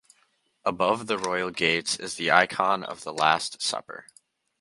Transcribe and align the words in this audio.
Above 0.65 1.05
the 1.05 1.19
royal 1.19 1.51
gates 1.51 1.95
is 1.95 2.15
the 2.15 2.31
icon 2.31 2.83
of 2.83 3.03
the 3.03 3.13
Last 3.13 3.61
Supper. 3.61 4.07